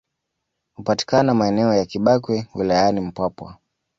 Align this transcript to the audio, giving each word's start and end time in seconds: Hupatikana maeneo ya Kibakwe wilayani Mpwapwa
Hupatikana 0.75 1.33
maeneo 1.33 1.73
ya 1.73 1.85
Kibakwe 1.85 2.47
wilayani 2.55 2.99
Mpwapwa 3.01 3.57